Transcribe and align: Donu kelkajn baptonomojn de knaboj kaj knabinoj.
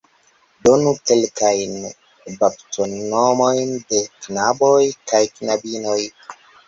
Donu 0.63 0.91
kelkajn 1.09 1.75
baptonomojn 2.39 3.69
de 3.93 4.01
knaboj 4.25 4.83
kaj 5.13 5.25
knabinoj. 5.37 6.01